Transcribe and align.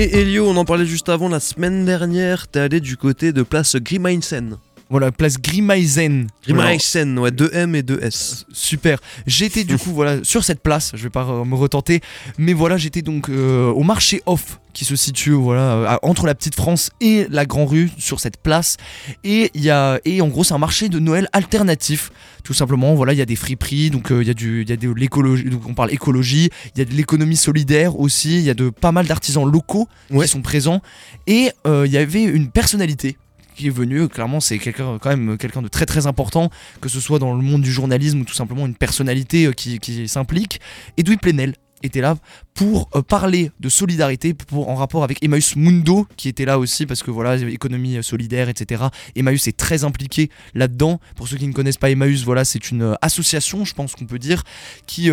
Et 0.00 0.20
Elio, 0.20 0.46
on 0.46 0.56
en 0.56 0.64
parlait 0.64 0.86
juste 0.86 1.08
avant, 1.08 1.28
la 1.28 1.40
semaine 1.40 1.84
dernière, 1.84 2.46
t'es 2.46 2.60
allé 2.60 2.78
du 2.78 2.96
côté 2.96 3.32
de 3.32 3.42
place 3.42 3.74
Grimeinsen. 3.74 4.56
Voilà, 4.90 5.12
place 5.12 5.38
Grimaisen. 5.38 6.28
Grimaisen, 6.42 7.18
ouais, 7.18 7.30
2M 7.30 7.74
et 7.74 7.82
2S. 7.82 8.44
Super. 8.52 8.98
J'étais 9.26 9.64
du 9.64 9.76
coup 9.76 9.90
voilà 9.92 10.24
sur 10.24 10.44
cette 10.44 10.62
place, 10.62 10.92
je 10.94 11.02
vais 11.02 11.10
pas 11.10 11.24
euh, 11.24 11.44
me 11.44 11.54
retenter, 11.54 12.00
mais 12.38 12.54
voilà, 12.54 12.78
j'étais 12.78 13.02
donc 13.02 13.28
euh, 13.28 13.70
au 13.70 13.82
marché 13.82 14.22
off 14.24 14.60
qui 14.72 14.86
se 14.86 14.96
situe 14.96 15.32
voilà 15.32 15.60
euh, 15.72 15.96
entre 16.02 16.26
la 16.26 16.34
petite 16.34 16.54
France 16.54 16.90
et 17.02 17.26
la 17.28 17.44
Grand 17.44 17.66
Rue 17.66 17.90
sur 17.98 18.20
cette 18.20 18.38
place 18.38 18.76
et 19.24 19.50
il 19.54 19.62
y 19.62 19.70
a 19.70 19.98
et 20.04 20.22
en 20.22 20.28
gros 20.28 20.44
c'est 20.44 20.54
un 20.54 20.58
marché 20.58 20.88
de 20.88 21.00
Noël 21.00 21.26
alternatif 21.32 22.12
tout 22.44 22.54
simplement 22.54 22.94
voilà 22.94 23.12
il 23.12 23.18
y 23.18 23.22
a 23.22 23.26
des 23.26 23.34
friperies 23.34 23.90
donc 23.90 24.08
il 24.10 24.26
y 24.26 24.30
a 24.30 24.34
du 24.34 24.62
il 24.62 24.70
y 24.70 24.72
a 24.72 24.76
de 24.76 24.92
l'écologie 24.92 25.44
donc 25.44 25.62
on 25.66 25.74
parle 25.74 25.90
écologie 25.90 26.50
il 26.76 26.78
y 26.78 26.82
a 26.82 26.84
de 26.84 26.92
l'économie 26.92 27.34
solidaire 27.34 27.98
aussi 27.98 28.38
il 28.38 28.44
y 28.44 28.50
a 28.50 28.54
de 28.54 28.68
pas 28.70 28.92
mal 28.92 29.06
d'artisans 29.06 29.50
locaux 29.50 29.88
qui 30.12 30.28
sont 30.28 30.42
présents 30.42 30.80
et 31.26 31.50
il 31.66 31.90
y 31.90 31.96
avait 31.96 32.22
une 32.22 32.48
personnalité 32.48 33.16
qui 33.58 33.66
est 33.66 33.70
venu. 33.70 34.08
Clairement, 34.08 34.40
c'est 34.40 34.58
quelqu'un, 34.58 34.98
quand 35.00 35.10
même 35.10 35.36
quelqu'un 35.36 35.62
de 35.62 35.68
très 35.68 35.84
très 35.84 36.06
important, 36.06 36.50
que 36.80 36.88
ce 36.88 37.00
soit 37.00 37.18
dans 37.18 37.34
le 37.34 37.42
monde 37.42 37.62
du 37.62 37.72
journalisme 37.72 38.20
ou 38.20 38.24
tout 38.24 38.34
simplement 38.34 38.66
une 38.66 38.76
personnalité 38.76 39.46
euh, 39.46 39.52
qui, 39.52 40.08
s'implique. 40.08 40.60
Edoui 40.96 41.16
Plenel 41.16 41.54
était 41.82 42.00
là 42.00 42.16
pour 42.54 42.88
euh, 42.94 43.02
parler 43.02 43.52
de 43.60 43.68
solidarité 43.68 44.34
en 44.52 44.74
rapport 44.74 45.04
avec 45.04 45.22
Emmaüs 45.22 45.54
Mundo 45.54 46.06
qui 46.16 46.28
était 46.28 46.44
là 46.44 46.58
aussi 46.58 46.86
parce 46.86 47.04
que 47.04 47.12
voilà 47.12 47.36
économie 47.36 48.02
solidaire 48.02 48.48
etc 48.48 48.86
Emmaüs 49.14 49.46
est 49.46 49.56
très 49.56 49.84
impliqué 49.84 50.28
là-dedans 50.54 50.98
pour 51.14 51.28
ceux 51.28 51.36
qui 51.36 51.46
ne 51.46 51.52
connaissent 51.52 51.76
pas 51.76 51.90
Emmaüs 51.90 52.24
voilà 52.24 52.44
c'est 52.44 52.72
une 52.72 52.82
euh, 52.82 52.94
association 53.00 53.64
je 53.64 53.74
pense 53.74 53.94
qu'on 53.94 54.06
peut 54.06 54.18
dire 54.18 54.42
qui 54.86 55.10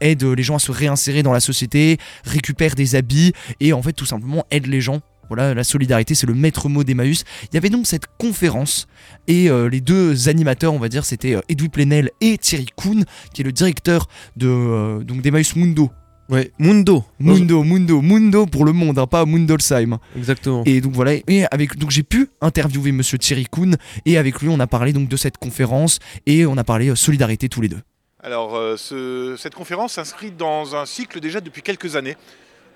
aide 0.00 0.24
les 0.24 0.42
gens 0.42 0.56
à 0.56 0.58
se 0.58 0.72
réinsérer 0.72 1.22
dans 1.22 1.32
la 1.32 1.38
société 1.38 1.98
récupère 2.24 2.74
des 2.74 2.96
habits 2.96 3.32
et 3.60 3.72
en 3.72 3.82
fait 3.82 3.92
tout 3.92 4.06
simplement 4.06 4.44
aide 4.50 4.66
les 4.66 4.80
gens 4.80 5.02
voilà, 5.28 5.54
la 5.54 5.64
solidarité, 5.64 6.14
c'est 6.14 6.26
le 6.26 6.34
maître 6.34 6.68
mot 6.68 6.84
d'Emmaüs. 6.84 7.24
Il 7.44 7.54
y 7.54 7.58
avait 7.58 7.70
donc 7.70 7.86
cette 7.86 8.06
conférence 8.18 8.86
et 9.26 9.50
euh, 9.50 9.68
les 9.68 9.80
deux 9.80 10.28
animateurs, 10.28 10.74
on 10.74 10.78
va 10.78 10.88
dire, 10.88 11.04
c'était 11.04 11.34
euh, 11.34 11.40
Edoui 11.48 11.68
Plenel 11.68 12.10
et 12.20 12.38
Thierry 12.38 12.66
Kuhn, 12.76 13.04
qui 13.32 13.42
est 13.42 13.44
le 13.44 13.52
directeur 13.52 14.08
de 14.36 14.48
euh, 14.48 14.98
donc 15.00 15.22
d'Emmaüs 15.22 15.56
Mundo. 15.56 15.90
Ouais, 16.30 16.52
Mundo. 16.58 17.04
Mundo, 17.18 17.62
Mundo, 17.62 18.00
Mundo 18.00 18.46
pour 18.46 18.64
le 18.64 18.72
monde, 18.72 18.98
hein, 18.98 19.06
pas 19.06 19.26
Mundolsheim. 19.26 19.98
Exactement. 20.16 20.62
Et 20.64 20.80
donc 20.80 20.92
voilà, 20.92 21.12
et 21.12 21.44
avec 21.50 21.76
donc 21.76 21.90
j'ai 21.90 22.02
pu 22.02 22.30
interviewer 22.40 22.92
Monsieur 22.92 23.18
Thierry 23.18 23.44
Kuhn 23.44 23.76
et 24.06 24.16
avec 24.16 24.40
lui 24.40 24.48
on 24.48 24.58
a 24.58 24.66
parlé 24.66 24.94
donc 24.94 25.08
de 25.08 25.16
cette 25.18 25.36
conférence 25.36 25.98
et 26.24 26.46
on 26.46 26.56
a 26.56 26.64
parlé 26.64 26.96
solidarité 26.96 27.50
tous 27.50 27.60
les 27.60 27.68
deux. 27.68 27.80
Alors 28.22 28.58
cette 28.78 29.54
conférence 29.54 29.92
s'inscrit 29.92 30.30
dans 30.30 30.74
un 30.74 30.86
cycle 30.86 31.20
déjà 31.20 31.42
depuis 31.42 31.60
quelques 31.60 31.94
années 31.94 32.16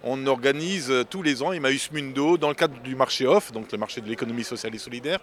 on 0.03 0.27
organise 0.27 0.93
tous 1.11 1.23
les 1.23 1.43
ans 1.43 1.53
Emmaüs 1.53 1.91
Mundo 1.93 2.39
dans 2.39 2.49
le 2.49 2.55
cadre 2.55 2.81
du 2.83 2.95
marché 2.95 3.27
off, 3.27 3.53
donc 3.53 3.71
le 3.73 3.79
marché 3.79 4.01
de 4.01 4.09
l'économie 4.09 4.45
sociale 4.45 4.75
et 4.75 4.79
solidaire, 4.79 5.19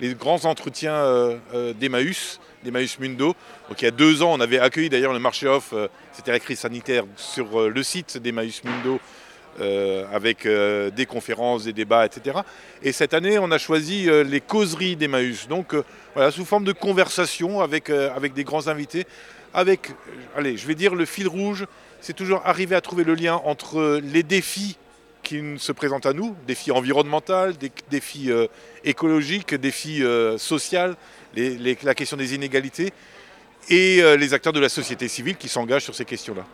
les 0.00 0.14
grands 0.14 0.44
entretiens 0.44 0.94
euh, 0.94 1.36
euh, 1.54 1.72
d'Emmaüs, 1.72 2.40
d'Emmaüs 2.64 2.98
Mundo. 2.98 3.34
Donc 3.68 3.82
il 3.82 3.84
y 3.84 3.88
a 3.88 3.92
deux 3.92 4.22
ans, 4.22 4.32
on 4.32 4.40
avait 4.40 4.58
accueilli 4.58 4.88
d'ailleurs 4.88 5.12
le 5.12 5.18
marché 5.18 5.46
off, 5.46 5.70
euh, 5.72 5.88
c'était 6.12 6.32
la 6.32 6.40
crise 6.40 6.60
sanitaire, 6.60 7.04
sur 7.16 7.68
le 7.68 7.82
site 7.82 8.18
d'Emmaüs 8.18 8.62
Mundo. 8.64 9.00
Avec 10.12 10.46
des 10.46 11.06
conférences, 11.06 11.64
des 11.64 11.72
débats, 11.72 12.06
etc. 12.06 12.38
Et 12.82 12.92
cette 12.92 13.14
année, 13.14 13.38
on 13.38 13.50
a 13.50 13.58
choisi 13.58 14.08
les 14.24 14.40
causeries 14.40 14.96
d'Emmaüs. 14.96 15.48
Donc 15.48 15.74
voilà, 16.14 16.30
sous 16.30 16.44
forme 16.44 16.64
de 16.64 16.72
conversation 16.72 17.60
avec, 17.60 17.90
avec 17.90 18.34
des 18.34 18.44
grands 18.44 18.68
invités, 18.68 19.06
avec, 19.54 19.90
allez, 20.36 20.56
je 20.56 20.66
vais 20.66 20.74
dire 20.74 20.94
le 20.94 21.04
fil 21.04 21.28
rouge, 21.28 21.66
c'est 22.00 22.14
toujours 22.14 22.42
arriver 22.44 22.76
à 22.76 22.80
trouver 22.80 23.04
le 23.04 23.14
lien 23.14 23.40
entre 23.44 24.00
les 24.02 24.22
défis 24.22 24.76
qui 25.22 25.42
se 25.58 25.72
présentent 25.72 26.06
à 26.06 26.12
nous, 26.12 26.34
défis 26.46 26.70
environnementaux, 26.70 27.52
défis 27.90 28.30
euh, 28.30 28.46
écologiques, 28.84 29.54
défis 29.54 30.02
euh, 30.02 30.38
sociaux, 30.38 30.94
la 31.36 31.94
question 31.94 32.16
des 32.16 32.34
inégalités, 32.34 32.92
et 33.68 34.00
euh, 34.00 34.16
les 34.16 34.32
acteurs 34.32 34.54
de 34.54 34.60
la 34.60 34.70
société 34.70 35.06
civile 35.08 35.36
qui 35.36 35.48
s'engagent 35.48 35.84
sur 35.84 35.94
ces 35.94 36.06
questions-là. 36.06 36.46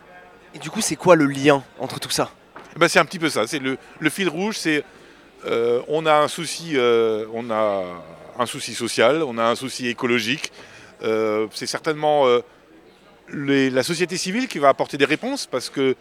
Et 0.53 0.59
du 0.59 0.69
coup, 0.69 0.81
c'est 0.81 0.97
quoi 0.97 1.15
le 1.15 1.25
lien 1.25 1.63
entre 1.79 1.99
tout 1.99 2.09
ça? 2.09 2.31
Ben, 2.75 2.87
C'est 2.87 2.99
un 2.99 3.05
petit 3.05 3.19
peu 3.19 3.29
ça. 3.29 3.47
C'est 3.47 3.59
le, 3.59 3.77
fil 4.09 4.29
rouge, 4.29 4.57
c'est 4.57 4.83
on 5.87 6.05
a 6.05 6.15
un 6.15 6.27
souci, 6.27 6.75
on 6.77 7.49
a 7.49 7.83
un 8.37 8.45
souci 8.45 8.73
social, 8.73 9.23
on 9.23 9.37
a 9.37 9.43
un 9.43 9.55
souci 9.55 9.87
écologique. 9.87 10.51
c'est 11.01 11.67
certainement 11.67 12.25
la 13.29 13.83
société 13.83 14.17
civile 14.17 14.47
qui 14.47 14.59
va 14.59 14.69
apporter 14.69 14.97
des 14.97 15.05
réponses 15.05 15.45
parce 15.45 15.69
que 15.69 15.95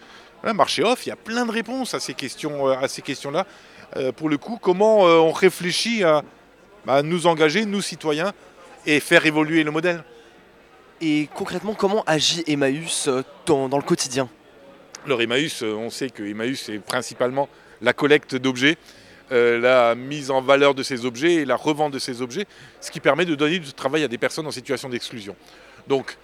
marché 0.53 0.83
off, 0.83 1.07
il 1.07 1.09
y 1.09 1.13
a 1.13 1.17
plein 1.17 1.47
de 1.47 1.51
réponses 1.51 1.95
à 1.95 2.01
ces 2.01 2.13
questions, 2.13 2.69
euh, 2.69 2.75
à 2.75 2.89
ces 2.89 3.01
questions-là. 3.01 3.47
Euh, 3.97 4.13
pour 4.13 4.29
le 4.29 4.37
coup, 4.37 4.59
comment 4.61 5.07
euh, 5.07 5.17
on 5.17 5.33
réfléchit 5.33 6.05
à, 6.05 6.23
nous 7.03 7.27
engager, 7.27 7.65
nous 7.65 7.81
citoyens, 7.81 8.33
et 8.85 9.01
faire 9.01 9.25
évoluer 9.25 9.65
le 9.65 9.71
modèle? 9.71 10.05
Et 11.01 11.31
concrètement, 11.35 11.73
comment 11.75 12.05
agit 12.07 12.45
Emmaüs 12.47 13.09
dans, 13.47 13.69
le 13.69 13.83
quotidien? 13.83 14.29
Alors 15.05 15.21
Emmaüs, 15.21 15.63
on 15.63 15.91
sait 15.91 16.09
que 16.11 16.23
Emmaüs 16.23 16.69
est 16.71 16.79
principalement 16.79 17.49
la 17.83 17.93
collecte 17.93 18.37
d'objets, 18.37 18.79
la 19.31 19.95
mise 19.95 20.31
en 20.31 20.41
valeur 20.41 20.75
de 20.75 20.83
ces 20.83 21.05
objets 21.05 21.35
et 21.35 21.45
la 21.45 21.57
revente 21.57 21.93
de 21.93 21.99
ces 21.99 22.23
objets, 22.23 22.47
ce 22.81 22.91
qui 22.91 23.01
permet 23.01 23.25
de 23.25 23.35
donner 23.35 23.59
du 23.59 23.73
travail 23.73 24.05
à 24.05 24.09
des 24.09 24.19
personnes 24.19 24.47
en 24.47 24.51
situation 24.51 24.89
d'exclusion. 24.89 25.37
Donc 25.89 26.17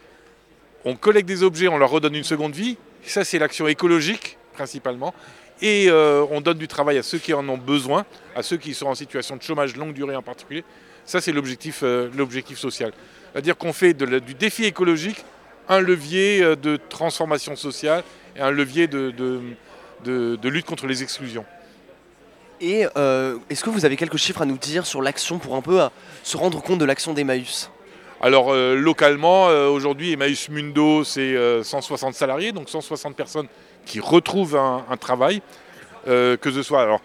on 0.85 0.97
collecte 0.97 1.29
des 1.29 1.43
objets, 1.43 1.69
on 1.69 1.79
leur 1.79 1.91
redonne 1.91 2.15
une 2.15 2.25
seconde 2.25 2.55
vie. 2.55 2.79
Ça, 3.03 3.25
c'est 3.25 3.39
l'action 3.39 3.69
écologique 3.69 4.39
principalement. 4.55 5.15
Et 5.63 5.87
euh, 5.89 6.25
on 6.31 6.41
donne 6.41 6.57
du 6.57 6.69
travail 6.69 6.97
à 6.97 7.03
ceux 7.03 7.19
qui 7.19 7.35
en 7.35 7.47
ont 7.49 7.59
besoin, 7.59 8.07
à 8.35 8.43
ceux 8.43 8.57
qui 8.57 8.73
sont 8.73 8.87
en 8.87 8.95
situation 8.95 9.37
de 9.37 9.43
chômage 9.43 9.77
longue 9.77 9.93
durée 9.93 10.17
en 10.17 10.23
particulier. 10.23 10.65
Ça, 11.05 11.21
c'est 11.21 11.33
l'objectif, 11.33 11.81
euh, 11.83 12.11
social. 12.57 12.93
C'est-à-dire 13.33 13.57
qu'on 13.57 13.73
fait 13.73 13.93
du 13.93 14.35
défi 14.35 14.65
écologique 14.65 15.23
un 15.69 15.81
levier 15.81 16.43
euh, 16.43 16.57
de 16.57 16.79
transformation 16.89 17.57
sociale 17.57 18.03
et 18.41 18.43
un 18.43 18.51
levier 18.51 18.89
de, 18.89 19.13
de 19.13 20.49
lutte 20.49 20.67
contre 20.67 20.89
les 20.89 21.05
exclusions. 21.05 21.45
Et 22.61 22.81
est-ce 22.81 23.63
que 23.63 23.71
vous 23.71 23.85
avez 23.85 23.97
quelques 23.97 24.17
chiffres 24.17 24.43
à 24.43 24.47
nous 24.47 24.59
dire 24.59 24.85
sur 24.85 25.01
l'action 25.01 25.39
pour 25.39 25.55
un 25.55 25.63
peu 25.63 25.81
se 26.25 26.37
rendre 26.37 26.61
compte 26.61 26.79
de 26.79 26.85
l'action 26.85 27.13
d'Emmaüs? 27.13 27.71
Alors 28.23 28.53
euh, 28.53 28.77
localement, 28.77 29.49
euh, 29.49 29.69
aujourd'hui, 29.69 30.13
Emmaüs 30.13 30.51
Mundo, 30.51 31.05
c'est 31.05 31.35
160 31.63 32.11
euh, 32.11 32.13
salariés, 32.13 32.53
donc 32.53 32.69
160 32.69 33.17
personnes 33.17 33.47
qui 33.87 33.99
retrouvent 33.99 34.57
un, 34.57 34.97
travail, 34.99 35.41
que 36.05 36.39
ce 36.45 36.63
soit 36.63 36.83
alors, 36.83 37.01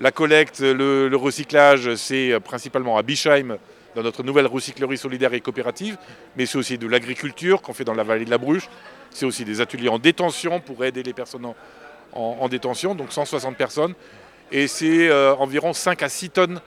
la 0.00 0.10
collecte, 0.10 0.58
le, 0.60 1.14
recyclage, 1.14 1.94
c'est 1.94 2.40
principalement 2.40 2.98
à 2.98 3.02
Bischheim, 3.02 3.58
dans 3.96 4.02
notre 4.02 4.22
nouvelle 4.22 4.46
recyclerie 4.46 4.98
solidaire 4.98 5.32
et 5.32 5.40
coopérative, 5.40 5.96
mais 6.36 6.44
c'est 6.44 6.58
aussi 6.58 6.76
de 6.76 6.86
l'agriculture 6.86 7.62
qu'on 7.62 7.72
fait 7.72 7.84
dans 7.84 7.94
la 7.94 8.02
vallée 8.02 8.26
de 8.26 8.30
la 8.30 8.36
Bruche, 8.36 8.68
c'est 9.10 9.24
aussi 9.24 9.46
des 9.46 9.62
ateliers 9.62 9.88
en 9.88 9.98
détention 9.98 10.60
pour 10.60 10.84
aider 10.84 11.02
les 11.02 11.14
personnes 11.14 11.46
en, 12.12 12.48
détention, 12.48 12.94
donc 12.94 13.10
160 13.10 13.56
personnes, 13.56 13.94
et 14.52 14.68
c'est 14.68 15.10
environ 15.32 15.72
5 15.72 16.02
à 16.02 16.08
6 16.10 16.30
tonnes 16.30 16.60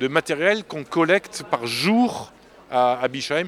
de 0.00 0.08
matériel 0.08 0.64
qu'on 0.64 0.82
collecte 0.82 1.44
par 1.48 1.64
jour 1.66 2.32
à, 2.70 3.06
Bischheim 3.08 3.46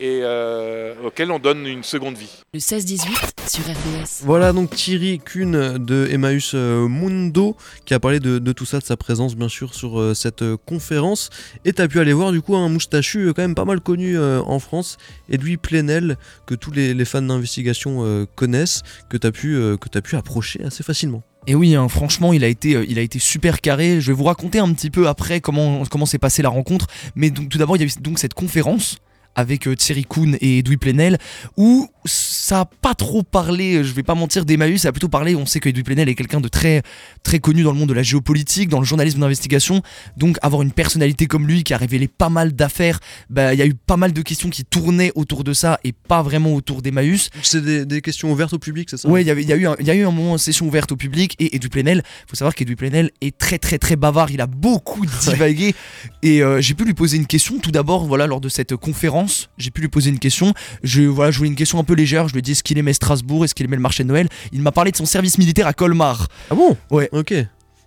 et 0.00 0.20
euh, 0.22 0.94
auquel 1.04 1.30
on 1.30 1.38
donne 1.38 1.66
une 1.66 1.84
seconde 1.84 2.16
vie. 2.16 2.30
Le 2.54 2.58
16-18 2.58 3.00
sur 3.46 3.64
RDS. 3.64 4.22
Voilà 4.24 4.52
donc 4.52 4.70
Thierry 4.70 5.18
Kuhn 5.18 5.76
de 5.78 6.08
Emmaüs 6.10 6.52
euh, 6.54 6.88
Mundo 6.88 7.54
qui 7.84 7.92
a 7.92 8.00
parlé 8.00 8.18
de, 8.18 8.52
tout 8.52 8.64
ça, 8.64 8.78
de 8.78 8.84
sa 8.84 8.96
présence 8.96 9.36
bien 9.36 9.48
sûr 9.48 9.74
sur 9.74 10.00
euh, 10.00 10.14
cette 10.14 10.42
conférence. 10.66 11.28
Et 11.66 11.74
tu 11.74 11.82
as 11.82 11.88
pu 11.88 12.00
aller 12.00 12.14
voir 12.14 12.32
du 12.32 12.40
coup 12.40 12.56
un 12.56 12.70
moustachu 12.70 13.32
quand 13.34 13.42
même 13.42 13.54
pas 13.54 13.66
mal 13.66 13.80
connu 13.80 14.18
en 14.18 14.58
France, 14.58 14.96
Edoui 15.28 15.56
Plenel, 15.56 16.16
que 16.46 16.54
tous 16.54 16.70
les, 16.70 17.04
fans 17.04 17.22
d'investigation 17.22 18.26
connaissent, 18.34 18.82
que 19.08 19.16
tu 19.16 19.26
as, 19.26 19.32
pu, 19.32 19.58
que 19.80 19.98
as 19.98 20.00
pu 20.00 20.16
approcher 20.16 20.64
assez 20.64 20.82
facilement. 20.82 21.22
Et 21.46 21.54
oui, 21.54 21.74
hein, 21.74 21.88
franchement, 21.88 22.32
il 22.32 22.44
a, 22.44 22.48
été, 22.48 22.70
il 22.88 22.98
a 22.98 23.02
été 23.02 23.18
super 23.18 23.60
carré. 23.60 24.00
Je 24.00 24.08
vais 24.08 24.12
vous 24.12 24.24
raconter 24.24 24.58
un 24.58 24.72
petit 24.72 24.90
peu 24.90 25.08
après 25.08 25.40
comment, 25.40 25.84
comment 25.86 26.06
s'est 26.06 26.18
passée 26.18 26.42
la 26.42 26.48
rencontre. 26.48 26.86
Mais 27.14 27.30
donc, 27.30 27.48
tout 27.48 27.58
d'abord, 27.58 27.76
il 27.76 27.80
y 27.80 27.82
a 27.82 27.86
eu 27.86 28.00
donc 28.00 28.18
cette 28.18 28.34
conférence 28.34 28.98
avec 29.34 29.66
euh, 29.66 29.76
Thierry 29.76 30.04
Kuhn 30.04 30.36
et 30.40 30.58
Edoui 30.58 30.76
Plenel, 30.76 31.18
où 31.56 31.88
ça 32.04 32.60
a 32.60 32.64
pas 32.64 32.94
trop 32.94 33.22
parlé, 33.22 33.84
je 33.84 33.92
vais 33.92 34.02
pas 34.02 34.14
mentir, 34.14 34.44
d'Emmaüs, 34.44 34.82
ça 34.82 34.88
a 34.88 34.92
plutôt 34.92 35.08
parlé, 35.08 35.34
on 35.36 35.46
sait 35.46 35.60
que 35.60 35.68
Edoui 35.68 35.82
Plenel 35.82 36.08
est 36.08 36.14
quelqu'un 36.14 36.40
de 36.40 36.48
très, 36.48 36.82
très 37.22 37.38
connu 37.38 37.62
dans 37.62 37.72
le 37.72 37.78
monde 37.78 37.88
de 37.88 37.94
la 37.94 38.02
géopolitique, 38.02 38.68
dans 38.68 38.80
le 38.80 38.86
journalisme 38.86 39.20
d'investigation, 39.20 39.82
donc 40.16 40.38
avoir 40.42 40.62
une 40.62 40.72
personnalité 40.72 41.26
comme 41.26 41.46
lui 41.46 41.62
qui 41.62 41.74
a 41.74 41.76
révélé 41.76 42.08
pas 42.08 42.28
mal 42.28 42.52
d'affaires, 42.52 43.00
bah, 43.28 43.54
il 43.54 43.58
y 43.58 43.62
a 43.62 43.66
eu 43.66 43.74
pas 43.74 43.96
mal 43.96 44.12
de 44.12 44.22
questions 44.22 44.50
qui 44.50 44.64
tournaient 44.64 45.12
autour 45.14 45.44
de 45.44 45.52
ça 45.52 45.78
et 45.84 45.92
pas 45.92 46.22
vraiment 46.22 46.54
autour 46.54 46.82
d'Emmaüs. 46.82 47.30
C'est 47.42 47.86
des, 47.86 48.00
questions 48.00 48.32
ouvertes 48.32 48.54
au 48.54 48.58
public, 48.58 48.88
c'est 48.90 48.96
ça? 48.96 49.08
Oui, 49.08 49.20
il 49.20 49.26
y, 49.26 49.30
a 49.52 49.56
eu 49.56 49.66
un, 49.66 49.76
y 49.78 49.90
a 49.90 49.94
eu 49.94 50.04
un 50.04 50.10
moment, 50.10 50.32
une 50.32 50.38
session 50.38 50.66
ouverte 50.66 50.90
au 50.92 50.96
public, 50.96 51.36
et 51.38 51.56
Edoui 51.56 51.68
Plenel, 51.68 52.02
faut 52.26 52.36
savoir 52.36 52.54
qu'Edoui 52.54 52.76
Plenel 52.76 53.10
est 53.20 53.36
très 53.36 53.58
très 53.58 53.78
très 53.78 53.96
bavard, 53.96 54.30
il 54.30 54.40
a 54.40 54.46
beaucoup 54.46 55.04
divagué, 55.22 55.74
et 56.22 56.42
euh, 56.42 56.60
j'ai 56.60 56.74
pu 56.74 56.84
lui 56.84 56.94
poser 56.94 57.18
une 57.18 57.26
question 57.26 57.58
tout 57.58 57.70
d'abord, 57.70 58.06
voilà, 58.06 58.26
lors 58.26 58.40
de 58.40 58.48
cette 58.48 58.74
conférence 58.76 59.19
J'ai 59.58 59.70
pu 59.70 59.80
lui 59.80 59.88
poser 59.88 60.10
une 60.10 60.18
question. 60.18 60.54
Je, 60.82 61.02
voilà, 61.02 61.30
je 61.30 61.38
voulais 61.38 61.50
une 61.50 61.56
question 61.56 61.78
un 61.78 61.84
peu 61.84 61.94
légère. 61.94 62.28
Je 62.28 62.32
lui 62.32 62.40
ai 62.40 62.42
dit 62.42 62.52
est-ce 62.52 62.62
qu'il 62.62 62.78
aimait 62.78 62.92
Strasbourg, 62.92 63.44
est-ce 63.44 63.54
qu'il 63.54 63.66
aimait 63.66 63.76
le 63.76 63.82
marché 63.82 64.02
de 64.02 64.08
Noël? 64.08 64.28
Il 64.52 64.62
m'a 64.62 64.72
parlé 64.72 64.90
de 64.90 64.96
son 64.96 65.06
service 65.06 65.38
militaire 65.38 65.66
à 65.66 65.72
Colmar. 65.72 66.28
Ah 66.50 66.54
bon? 66.54 66.76
Ouais. 66.90 67.08
Ok. 67.12 67.34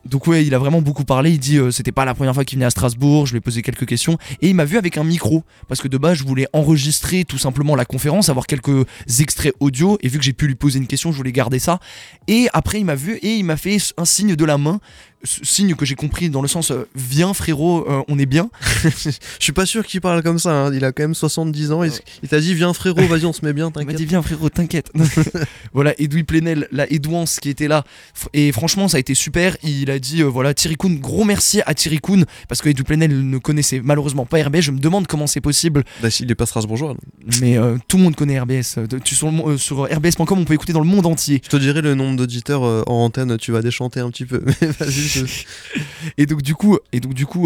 Donc 0.06 0.28
ouais, 0.28 0.46
il 0.46 0.54
a 0.54 0.60
vraiment 0.60 0.82
beaucoup 0.82 1.06
parlé. 1.06 1.32
Il 1.32 1.40
dit 1.40 1.58
euh, 1.58 1.72
c'était 1.72 1.94
pas 1.94 2.04
la 2.04 2.14
première 2.14 2.34
fois 2.34 2.44
qu'il 2.44 2.58
venait 2.58 2.66
à 2.66 2.70
Strasbourg. 2.70 3.26
Je 3.26 3.32
lui 3.32 3.38
ai 3.38 3.42
posé 3.42 3.62
quelques 3.62 3.86
questions 3.86 4.18
et 4.42 4.50
il 4.50 4.56
m'a 4.56 4.66
vu 4.66 4.78
avec 4.78 4.98
un 4.98 5.04
micro 5.04 5.44
parce 5.68 5.82
que 5.82 5.88
de 5.88 5.98
base 5.98 6.18
je 6.18 6.26
voulais 6.26 6.46
enregistrer 6.52 7.24
tout 7.24 7.38
simplement 7.38 7.76
la 7.76 7.86
conférence, 7.86 8.28
avoir 8.28 8.46
quelques 8.46 8.86
extraits 9.20 9.54
audio 9.62 9.98
et 10.02 10.10
vu 10.10 10.18
que 10.18 10.26
j'ai 10.26 10.34
pu 10.34 10.48
lui 10.48 10.56
poser 10.56 10.80
une 10.80 10.88
question, 10.88 11.12
je 11.12 11.18
voulais 11.18 11.32
garder 11.32 11.60
ça. 11.60 11.80
Et 12.28 12.48
après 12.52 12.80
il 12.80 12.86
m'a 12.86 12.96
vu 12.96 13.16
et 13.16 13.36
il 13.36 13.46
m'a 13.46 13.56
fait 13.56 13.78
un 13.98 14.04
signe 14.06 14.36
de 14.36 14.46
la 14.46 14.58
main, 14.58 14.82
ce 15.13 15.13
signe 15.24 15.76
que 15.76 15.86
j'ai 15.86 15.96
compris 15.96 16.30
dans 16.30 16.42
le 16.42 16.48
sens 16.48 16.72
euh, 16.72 16.88
viens 16.96 17.34
frérot, 17.34 17.86
euh, 17.90 18.02
on 18.08 18.20
est 18.20 18.26
bien. 18.26 18.50
Je 18.84 19.12
suis 19.40 19.54
pas 19.54 19.66
sûr 19.66 19.86
qu'il 19.86 20.02
parle 20.02 20.22
comme 20.24 20.40
ça. 20.40 20.52
hein. 20.52 20.74
Il 20.74 20.84
a 20.86 20.92
quand 20.92 21.04
même 21.04 21.14
70 21.16 21.72
ans. 21.72 21.84
Il, 21.84 22.30
t'a 22.30 22.40
dit 22.40 22.54
viens 22.54 22.74
frérot, 22.74 23.02
vas-y 23.08 23.26
on 23.26 23.34
se 23.34 23.46
met 23.46 23.54
bien, 23.54 23.68
Il 23.68 23.80
m'a 23.80 23.82
t'inquiète. 23.86 23.98
dit 23.98 24.06
viens 24.06 24.22
frérot, 24.22 24.50
t'inquiète. 24.50 24.92
voilà, 25.74 25.94
Edoui 26.00 26.24
Plenel, 26.24 26.68
la 26.72 26.92
Edouance 26.92 27.40
qui 27.40 27.50
était 27.50 27.68
là. 27.68 27.84
Et 28.34 28.52
franchement, 28.52 28.88
ça 28.88 28.98
a 28.98 29.00
été 29.00 29.14
super. 29.14 29.56
Il 29.64 29.90
a 29.92 30.00
dit 30.00 30.22
euh, 30.22 30.26
voilà, 30.26 30.54
Thierry 30.54 30.76
Kuhn, 30.78 31.00
gros 31.00 31.24
merci 31.24 31.62
à 31.66 31.74
Thierry 31.74 32.00
Kuhn 32.00 32.26
parce 32.48 32.62
que 32.62 32.70
Edoui 32.70 32.84
Plenel 32.84 33.30
ne 33.30 33.38
connaissait 33.38 33.82
malheureusement 33.84 34.26
pas 34.26 34.44
RBS. 34.44 34.62
Je 34.62 34.72
me 34.72 34.80
demande 34.80 35.08
comment 35.08 35.28
c'est 35.28 35.42
possible, 35.42 35.84
Bah, 36.02 36.10
s'il 36.10 36.30
est 36.30 36.36
pas 36.36 36.46
strasbourgeois. 36.46 36.96
mais 37.42 37.58
tout 37.88 37.98
le 37.98 38.04
monde 38.04 38.16
connaît 38.16 38.40
RBS. 38.40 38.80
Tu, 39.04 39.16
sur 39.16 39.84
rbs.com, 39.84 40.40
on 40.40 40.46
peut 40.46 40.54
écouter 40.54 40.74
dans 40.74 40.80
le 40.82 40.86
monde 40.88 41.06
entier. 41.06 41.42
Je 41.44 41.50
te 41.50 41.58
dirai 41.58 41.82
le 41.82 41.96
nombre 41.96 42.18
d'auditeurs 42.18 42.62
en 42.64 43.06
antenne, 43.06 43.38
tu 43.38 43.52
vas 43.52 43.62
déchanter 43.62 44.00
un 44.00 44.10
petit 44.10 44.26
peu. 44.26 44.42
Mais 44.62 44.68
vas-y, 44.68 44.92
Et 46.18 46.26
donc 46.26 46.42
du 46.42 46.56
coup, 46.56 46.78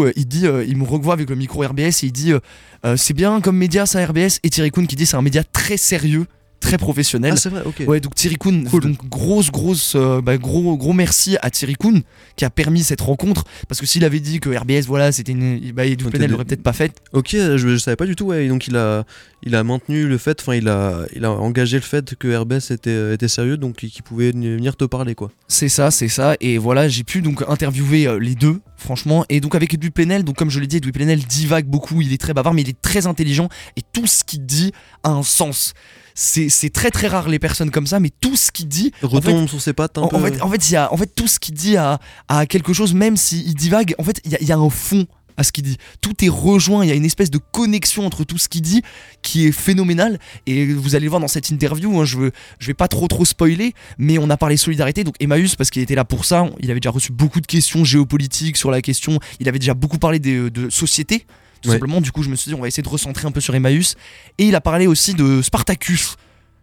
euh, 0.04 0.12
il 0.16 0.26
dit, 0.26 0.46
euh, 0.46 0.64
il 0.66 0.76
me 0.76 0.84
revoit 0.84 1.14
avec 1.14 1.30
le 1.30 1.36
micro 1.36 1.62
RBS 1.66 2.02
et 2.02 2.06
il 2.06 2.12
dit, 2.12 2.32
euh, 2.32 2.96
c'est 2.96 3.14
bien 3.14 3.40
comme 3.40 3.56
média 3.56 3.86
ça 3.86 4.04
RBS. 4.04 4.38
Et 4.42 4.50
Thierry 4.50 4.70
Kuhn 4.70 4.86
qui 4.86 4.96
dit 4.96 5.06
c'est 5.06 5.16
un 5.16 5.22
média 5.22 5.42
très 5.44 5.76
sérieux, 5.76 6.26
très 6.60 6.78
professionnel. 6.78 7.32
Ah, 7.34 7.36
c'est 7.36 7.48
vrai, 7.48 7.62
ok. 7.64 7.82
Ouais, 7.86 8.00
donc 8.00 8.14
Thierry 8.14 8.36
Kuhn, 8.36 8.64
Cool. 8.68 8.82
donc 8.82 9.08
grosse, 9.08 9.50
grosse, 9.50 9.94
euh, 9.96 10.20
bah, 10.20 10.36
gros, 10.38 10.76
gros 10.76 10.92
merci 10.92 11.36
à 11.42 11.50
Thierry 11.50 11.74
Kuhn 11.76 12.02
qui 12.36 12.44
a 12.44 12.50
permis 12.50 12.82
cette 12.82 13.00
rencontre. 13.00 13.44
Parce 13.68 13.80
que 13.80 13.86
s'il 13.86 14.04
avait 14.04 14.20
dit 14.20 14.40
que 14.40 14.50
RBS, 14.50 14.86
voilà, 14.86 15.12
c'était 15.12 15.32
une. 15.32 15.58
Bah, 15.72 15.82
Plenel 15.84 16.26
de- 16.28 16.32
l'aurait 16.32 16.44
peut-être 16.44 16.62
pas 16.62 16.72
faite. 16.72 16.92
Ok, 17.12 17.28
je, 17.32 17.56
je 17.56 17.76
savais 17.76 17.96
pas 17.96 18.06
du 18.06 18.16
tout, 18.16 18.26
ouais. 18.26 18.46
Et 18.46 18.48
Donc 18.48 18.66
il 18.68 18.76
a, 18.76 19.04
il 19.42 19.54
a 19.54 19.62
maintenu 19.64 20.06
le 20.06 20.18
fait, 20.18 20.40
enfin 20.40 20.54
il 20.54 20.68
a, 20.68 21.02
il 21.14 21.24
a 21.24 21.30
engagé 21.32 21.76
le 21.76 21.82
fait 21.82 22.14
que 22.16 22.36
RBS 22.36 22.70
était, 22.72 23.14
était 23.14 23.28
sérieux, 23.28 23.56
donc 23.56 23.76
qu'il 23.76 24.02
pouvait 24.02 24.32
venir 24.32 24.76
te 24.76 24.84
parler, 24.84 25.14
quoi. 25.14 25.30
C'est 25.48 25.68
ça, 25.68 25.90
c'est 25.90 26.08
ça. 26.08 26.34
Et 26.40 26.58
voilà, 26.58 26.88
j'ai 26.88 27.04
pu 27.04 27.22
donc 27.22 27.42
interviewer 27.48 28.06
euh, 28.06 28.18
les 28.18 28.34
deux, 28.34 28.60
franchement. 28.76 29.24
Et 29.28 29.40
donc 29.40 29.54
avec 29.54 29.72
Edoui 29.74 29.90
Plenel, 29.90 30.24
donc 30.24 30.36
comme 30.36 30.50
je 30.50 30.60
l'ai 30.60 30.66
dit, 30.66 30.76
Edoui 30.78 30.92
Plenel 30.92 31.20
divague 31.20 31.66
beaucoup, 31.66 32.00
il 32.02 32.12
est 32.12 32.20
très 32.20 32.34
bavard, 32.34 32.52
mais 32.54 32.62
il 32.62 32.68
est 32.68 32.80
très 32.80 33.06
intelligent. 33.06 33.48
Et 33.76 33.82
tout 33.92 34.06
ce 34.06 34.24
qu'il 34.24 34.44
dit 34.44 34.72
a 35.04 35.10
un 35.10 35.22
sens. 35.22 35.72
C'est 36.20 36.72
très 36.72 36.90
très 36.90 37.06
rare 37.06 37.28
les 37.28 37.38
personnes 37.38 37.70
comme 37.70 37.86
ça, 37.86 38.00
mais 38.00 38.10
tout 38.10 38.34
ce 38.36 38.50
qu'il 38.50 38.66
dit 38.66 38.92
Retombe 39.02 39.48
sur 39.48 39.60
ses 39.60 39.72
pattes 39.72 39.98
un 39.98 40.02
En, 40.02 40.08
peu. 40.08 40.16
en 40.16 40.20
fait, 40.20 40.42
en 40.42 40.50
fait, 40.50 40.68
il 40.68 40.72
y 40.72 40.76
a, 40.76 40.92
en 40.92 40.96
fait, 40.96 41.06
tout 41.14 41.28
ce 41.28 41.38
qu'il 41.38 41.54
dit 41.54 41.76
a, 41.76 42.00
a 42.26 42.44
quelque 42.46 42.72
chose, 42.72 42.92
même 42.92 43.16
s'il 43.16 43.54
divague, 43.54 43.94
en 43.98 44.02
fait, 44.02 44.20
il 44.24 44.32
y 44.32 44.34
a, 44.34 44.38
il 44.40 44.48
y 44.48 44.52
a 44.52 44.56
un 44.56 44.68
fond 44.70 45.06
à 45.36 45.44
ce 45.44 45.52
qu'il 45.52 45.62
dit. 45.62 45.76
Tout 46.00 46.24
est 46.24 46.28
rejoint, 46.28 46.84
il 46.84 46.88
y 46.88 46.90
a 46.90 46.96
une 46.96 47.04
espèce 47.04 47.30
de 47.30 47.38
connexion 47.38 48.04
entre 48.04 48.24
tout 48.24 48.38
ce 48.38 48.48
qu'il 48.48 48.62
dit 48.62 48.82
qui 49.22 49.46
est 49.46 49.52
phénoménal. 49.52 50.18
Et 50.46 50.66
vous 50.74 50.96
allez 50.96 51.04
le 51.04 51.10
voir 51.10 51.20
dans 51.20 51.28
cette 51.28 51.50
interview, 51.50 52.00
hein, 52.00 52.04
je, 52.04 52.16
veux, 52.18 52.32
je 52.58 52.66
vais 52.66 52.74
pas 52.74 52.88
trop 52.88 53.06
trop 53.06 53.24
spoiler, 53.24 53.72
mais 53.98 54.18
on 54.18 54.28
a 54.30 54.36
parlé 54.36 54.56
solidarité. 54.56 55.04
Donc 55.04 55.14
Emmaüs, 55.20 55.54
parce 55.54 55.70
qu'il 55.70 55.82
était 55.82 55.94
là 55.94 56.04
pour 56.04 56.24
ça, 56.24 56.50
il 56.58 56.68
avait 56.72 56.80
déjà 56.80 56.90
reçu 56.90 57.12
beaucoup 57.12 57.40
de 57.40 57.46
questions 57.46 57.84
géopolitiques 57.84 58.56
sur 58.56 58.72
la 58.72 58.82
question, 58.82 59.20
il 59.38 59.48
avait 59.48 59.60
déjà 59.60 59.74
beaucoup 59.74 59.98
parlé 59.98 60.18
des- 60.18 60.50
de 60.50 60.68
société. 60.70 61.24
Tout 61.62 61.68
Ouais. 61.68 61.74
simplement, 61.74 62.00
du 62.00 62.12
coup, 62.12 62.22
je 62.22 62.30
me 62.30 62.36
suis 62.36 62.50
dit, 62.50 62.54
on 62.54 62.60
va 62.60 62.68
essayer 62.68 62.82
de 62.82 62.88
recentrer 62.88 63.26
un 63.26 63.30
peu 63.32 63.40
sur 63.40 63.54
Emmaüs. 63.54 63.96
Et 64.38 64.44
il 64.46 64.54
a 64.54 64.60
parlé 64.60 64.86
aussi 64.86 65.14
de 65.14 65.42
Spartacus. 65.42 66.16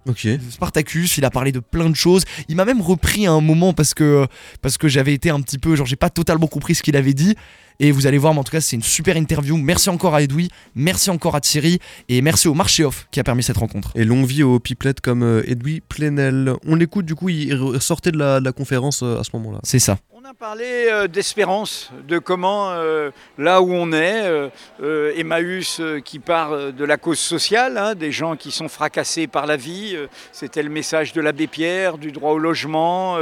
Ok. 0.08 0.28
Spartacus, 0.52 1.18
il 1.18 1.26
a 1.26 1.32
parlé 1.32 1.52
de 1.52 1.60
plein 1.60 1.90
de 1.90 1.96
choses. 1.96 2.24
Il 2.48 2.56
m'a 2.56 2.66
même 2.66 2.82
repris 2.82 3.26
à 3.26 3.32
un 3.32 3.42
moment 3.42 3.74
parce 3.74 3.94
que, 3.96 4.28
parce 4.62 4.78
que 4.78 4.88
j'avais 4.88 5.14
été 5.14 5.32
un 5.32 5.42
petit 5.42 5.58
peu, 5.58 5.76
genre 5.76 5.88
j'ai 5.88 5.96
pas 5.96 6.12
totalement 6.12 6.46
compris 6.48 6.76
ce 6.76 6.84
qu'il 6.84 6.96
avait 6.96 7.14
dit. 7.16 7.36
Et 7.82 7.92
vous 7.92 8.08
allez 8.08 8.18
voir, 8.20 8.34
mais 8.34 8.40
en 8.40 8.44
tout 8.46 8.52
cas, 8.54 8.62
c'est 8.62 8.78
une 8.78 8.84
super 8.84 9.18
interview. 9.18 9.58
Merci 9.58 9.90
encore 9.90 10.16
à 10.16 10.22
Edoui, 10.22 10.50
merci 10.76 11.10
encore 11.10 11.36
à 11.36 11.42
Thierry 11.42 11.80
et 12.08 12.22
merci 12.22 12.48
au 12.48 12.54
marché 12.54 12.86
off 12.86 13.08
qui 13.12 13.20
a 13.20 13.24
permis 13.26 13.44
cette 13.44 13.58
rencontre. 13.58 13.92
Et 13.96 14.06
longue 14.06 14.26
vie 14.26 14.44
aux 14.44 14.60
pipelettes 14.60 15.02
comme 15.02 15.24
euh, 15.24 15.44
Edoui 15.46 15.82
Plenel. 15.82 16.54
On 16.66 16.76
l'écoute, 16.76 17.06
du 17.06 17.16
coup, 17.16 17.28
il 17.28 17.60
sortait 17.82 18.12
de 18.12 18.18
la, 18.18 18.40
de 18.40 18.46
la 18.46 18.54
conférence 18.54 19.02
euh, 19.04 19.20
à 19.20 19.24
ce 19.26 19.32
moment-là. 19.34 19.60
C'est 19.64 19.80
ça. 19.80 19.98
On 20.26 20.30
a 20.30 20.34
parlé 20.34 20.88
euh, 20.90 21.08
d'espérance, 21.08 21.92
de 22.08 22.18
comment 22.18 22.72
euh, 22.72 23.12
là 23.38 23.62
où 23.62 23.72
on 23.72 23.92
est, 23.92 24.26
euh, 24.26 24.50
euh, 24.82 25.14
Emmaüs 25.16 25.80
qui 26.04 26.18
part 26.18 26.74
de 26.74 26.84
la 26.84 26.98
cause 26.98 27.20
sociale, 27.20 27.78
hein, 27.78 27.94
des 27.94 28.12
gens 28.12 28.36
qui 28.36 28.50
sont 28.50 28.68
fracassés 28.68 29.28
par 29.28 29.46
la 29.46 29.56
vie, 29.56 29.96
c'était 30.32 30.64
le 30.64 30.70
message 30.72 31.14
de 31.14 31.22
l'abbé 31.22 31.46
Pierre, 31.46 32.00
du 32.00 32.12
droit 32.12 32.32
au 32.32 32.40
logement, 32.40 33.20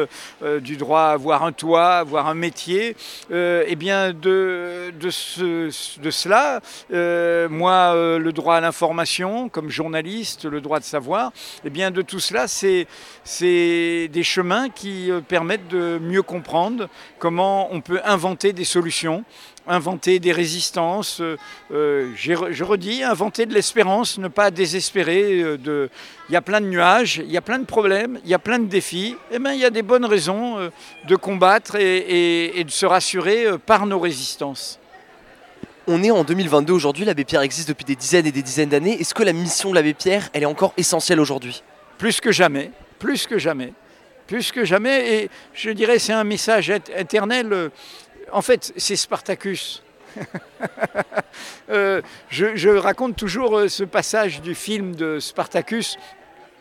du 0.62 0.78
droit 0.78 1.02
à 1.02 1.12
avoir 1.12 1.44
un 1.44 1.52
toit, 1.52 1.96
avoir 1.96 2.28
un 2.28 2.36
métier. 2.36 2.96
Euh, 3.32 3.66
eh 3.68 3.76
bien 3.76 4.14
de, 4.14 4.94
de, 4.98 5.10
ce- 5.10 6.00
de 6.00 6.10
cela, 6.10 6.62
moi 7.50 7.96
le 8.18 8.32
droit 8.32 8.56
à 8.56 8.62
l'information 8.62 9.50
comme 9.50 9.70
journaliste, 9.70 10.46
le 10.46 10.62
droit 10.62 10.80
de 10.80 10.86
savoir, 10.86 11.34
eh 11.66 11.70
bien 11.70 11.92
de 11.92 12.02
tout 12.02 12.22
cela 12.22 12.48
c'est 12.48 12.88
des 14.08 14.24
chemins 14.24 14.70
qui 14.70 15.12
permettent 15.28 15.68
de 15.68 16.00
mieux 16.02 16.22
comprendre 16.24 16.88
comment 17.20 17.70
on 17.74 17.82
peut 17.82 18.00
inventer 18.04 18.54
des 18.54 18.64
solutions, 18.66 19.24
inventer 19.68 20.20
des 20.20 20.32
résistances. 20.32 21.22
euh, 21.22 21.38
euh, 21.72 22.12
je 22.16 22.64
redis, 22.64 23.04
inventer 23.04 23.46
de 23.46 23.54
l'espérance, 23.54 24.18
ne 24.18 24.28
pas 24.28 24.52
désespérer. 24.52 25.42
euh, 25.42 25.58
de... 25.58 25.90
Il 26.30 26.34
y 26.34 26.36
a 26.36 26.42
plein 26.42 26.62
de 26.62 26.68
nuages, 26.68 27.22
il 27.24 27.32
y 27.32 27.38
a 27.38 27.42
plein 27.42 27.60
de 27.60 27.66
problèmes, 27.66 28.20
il 28.24 28.30
y 28.30 28.34
a 28.34 28.40
plein 28.40 28.60
de 28.60 28.66
défis. 28.66 29.16
Et 29.32 29.40
bien, 29.40 29.54
il 29.54 29.60
y 29.60 29.66
a 29.66 29.70
des 29.70 29.82
bonnes 29.84 30.06
raisons 30.06 30.58
de 31.08 31.16
combattre 31.16 31.76
et, 31.76 31.98
et- 31.98 32.60
et 32.60 32.64
de 32.64 32.72
se 32.72 32.86
rassurer 32.86 33.46
par 33.66 33.86
nos 33.86 34.00
résistances. 34.00 34.80
On 35.86 36.02
est 36.02 36.12
en 36.12 36.24
2022 36.24 36.72
aujourd'hui, 36.72 37.04
l'abbé 37.04 37.26
Pierre 37.26 37.42
existe 37.42 37.68
depuis 37.68 37.84
des 37.84 37.96
dizaines 37.98 38.26
et 38.26 38.32
des 38.32 38.42
dizaines 38.42 38.70
d'années. 38.70 39.00
Est-ce 39.02 39.14
que 39.14 39.22
la 39.24 39.34
mission 39.34 39.70
de 39.72 39.76
l'abbé 39.76 39.94
Pierre, 39.94 40.30
elle 40.32 40.44
est 40.44 40.48
encore 40.48 40.74
essentielle 40.78 41.20
aujourd'hui? 41.20 41.62
Plus 41.98 42.22
que 42.22 42.32
jamais, 42.32 42.72
plus 43.00 43.28
que 43.28 43.38
jamais, 43.38 43.74
plus 44.34 44.52
que 44.52 44.66
jamais. 44.66 45.14
Et 45.24 45.30
je 45.54 45.70
dirais, 45.70 46.00
c'est 46.00 46.12
un 46.12 46.24
message 46.24 46.72
éte- 46.72 46.90
éternel. 46.98 47.70
En 48.32 48.42
fait, 48.42 48.74
c'est 48.78 48.96
Spartacus. 48.96 49.84
Euh, 51.70 52.02
je, 52.30 52.56
je 52.56 52.70
raconte 52.70 53.16
toujours 53.16 53.58
euh, 53.58 53.68
ce 53.70 53.84
passage 53.86 54.42
du 54.42 54.54
film 54.54 54.96
de 54.96 55.18
Spartacus. 55.20 55.98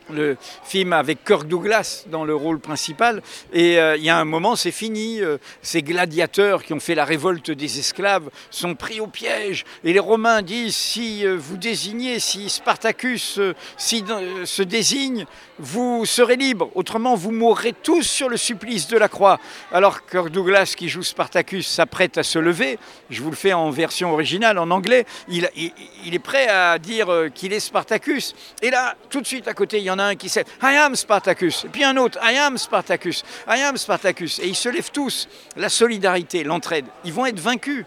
Le 0.09 0.35
film 0.65 0.91
avec 0.91 1.23
Kirk 1.23 1.47
Douglas 1.47 2.03
dans 2.07 2.25
le 2.25 2.35
rôle 2.35 2.59
principal. 2.59 3.21
Et 3.53 3.79
euh, 3.79 3.95
il 3.95 4.03
y 4.03 4.09
a 4.09 4.17
un 4.17 4.25
moment, 4.25 4.57
c'est 4.57 4.71
fini. 4.71 5.21
euh, 5.21 5.37
ces 5.61 5.81
gladiateurs 5.81 6.63
qui 6.63 6.73
ont 6.73 6.79
fait 6.79 6.93
la 6.93 7.05
révolte 7.05 7.51
des 7.51 7.79
esclaves 7.79 8.29
sont 8.49 8.75
pris 8.75 8.99
au 8.99 9.07
piège. 9.07 9.63
Et 9.85 9.93
les 9.93 9.99
Romains 9.99 10.41
disent 10.41 10.75
si 10.75 11.25
euh, 11.25 11.37
vous 11.39 11.55
désignez, 11.55 12.19
si 12.19 12.49
Spartacus 12.49 13.39
se 13.77 14.61
désigne, 14.63 15.25
vous 15.57 16.05
serez 16.05 16.35
libre. 16.35 16.69
Autrement, 16.75 17.15
vous 17.15 17.31
mourrez 17.31 17.73
tous 17.73 18.03
sur 18.03 18.27
le 18.27 18.37
supplice 18.37 18.87
de 18.87 18.97
la 18.97 19.07
croix. 19.07 19.39
Alors 19.71 20.05
Kirk 20.05 20.29
Douglas, 20.29 20.73
qui 20.75 20.89
joue 20.89 21.03
Spartacus, 21.03 21.67
s'apprête 21.67 22.17
à 22.17 22.23
se 22.23 22.39
lever. 22.39 22.77
Je 23.09 23.21
vous 23.21 23.29
le 23.29 23.37
fais 23.37 23.53
en 23.53 23.69
version 23.69 24.11
originale, 24.11 24.57
en 24.57 24.69
anglais. 24.69 25.05
Il, 25.29 25.45
est 25.45 26.19
prêt 26.19 26.47
à 26.49 26.77
dire 26.77 27.29
qu'il 27.33 27.53
est 27.53 27.61
Spartacus. 27.61 28.35
Et 28.61 28.69
là, 28.69 28.95
tout 29.09 29.21
de 29.21 29.27
suite 29.27 29.47
à 29.47 29.53
côté, 29.53 29.77
il 29.77 29.83
y 29.83 29.92
en 29.93 29.99
a 29.99 30.03
un 30.03 30.15
qui 30.15 30.29
sait 30.29 30.45
I 30.61 30.75
am 30.75 30.95
Spartacus. 30.95 31.65
Et 31.65 31.69
puis 31.69 31.83
un 31.83 31.97
autre 31.97 32.19
I 32.21 32.37
am 32.37 32.57
Spartacus. 32.57 33.23
I 33.47 33.61
am 33.61 33.77
Spartacus. 33.77 34.39
Et 34.39 34.47
ils 34.47 34.55
se 34.55 34.69
lèvent 34.69 34.91
tous. 34.91 35.27
La 35.55 35.69
solidarité, 35.69 36.43
l'entraide. 36.43 36.85
Ils 37.05 37.13
vont 37.13 37.25
être 37.25 37.39
vaincus. 37.39 37.85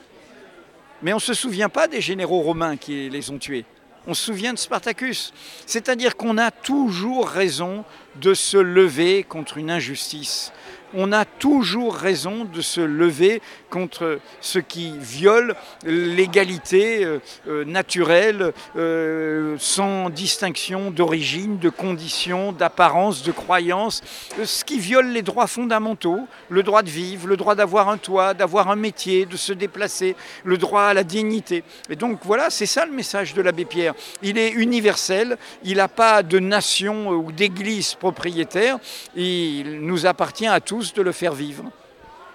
Mais 1.03 1.13
on 1.13 1.17
ne 1.17 1.21
se 1.21 1.35
souvient 1.35 1.69
pas 1.69 1.89
des 1.89 2.01
généraux 2.01 2.41
romains 2.41 2.77
qui 2.77 3.11
les 3.11 3.31
ont 3.31 3.39
tués. 3.39 3.65
On 4.07 4.15
se 4.15 4.25
souvient 4.25 4.53
de 4.53 4.59
Spartacus. 4.59 5.33
C'est-à-dire 5.67 6.17
qu'on 6.17 6.39
a 6.39 6.51
toujours 6.51 7.29
raison 7.29 7.85
de 8.17 8.35
se 8.35 8.57
lever 8.57 9.25
contre 9.25 9.59
une 9.59 9.71
injustice. 9.71 10.53
On 10.95 11.13
a 11.13 11.25
toujours 11.25 11.95
raison 11.97 12.45
de 12.45 12.61
se 12.61 12.81
lever 12.81 13.43
contre 13.71 14.21
ce 14.41 14.59
qui 14.59 14.95
viole 14.99 15.55
l'égalité 15.85 17.05
euh, 17.05 17.19
euh, 17.49 17.65
naturelle, 17.65 18.53
euh, 18.77 19.57
sans 19.59 20.11
distinction 20.11 20.91
d'origine, 20.91 21.59
de 21.59 21.69
condition, 21.69 22.53
d'apparence, 22.53 23.23
de 23.23 23.33
croyance, 23.33 24.03
ce 24.45 24.65
qui 24.65 24.79
viole 24.79 25.09
les 25.09 25.23
droits 25.23 25.47
fondamentaux, 25.47 26.21
le 26.49 26.63
droit 26.63 26.83
de 26.83 26.91
vivre, 26.91 27.27
le 27.27 27.37
droit 27.37 27.55
d'avoir 27.55 27.89
un 27.89 27.99
toit, 27.99 28.35
d'avoir 28.35 28.71
un 28.71 28.77
métier, 28.77 29.27
de 29.27 29.37
se 29.37 29.53
déplacer, 29.53 30.15
le 30.45 30.57
droit 30.57 30.83
à 30.83 30.95
la 30.95 31.05
dignité. 31.05 31.65
Et 31.91 31.97
donc 31.97 32.21
voilà, 32.23 32.51
c'est 32.51 32.67
ça 32.67 32.87
le 32.87 32.93
message 32.93 33.35
de 33.35 33.43
l'abbé 33.43 33.65
Pierre. 33.65 33.95
Il 34.23 34.39
est 34.39 34.51
universel, 34.51 35.37
il 35.65 35.77
n'a 35.79 35.89
pas 35.89 36.23
de 36.23 36.39
nation 36.39 37.09
ou 37.09 37.33
d'église 37.33 37.95
propriétaire, 37.95 38.79
il 39.17 39.81
nous 39.81 40.07
appartient 40.07 40.47
à 40.47 40.61
tous 40.61 40.76
de 40.95 41.03
le 41.03 41.13
faire 41.13 41.33
vivre. 41.33 41.65